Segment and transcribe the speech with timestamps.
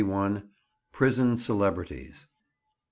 [0.93, 2.25] PRISON CELEBRITIES.